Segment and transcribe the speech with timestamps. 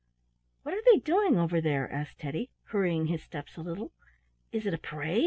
[0.63, 3.91] "What are they doing over there?" asked Teddy, hurrying his steps a little.
[4.51, 5.19] "Is it a parade?"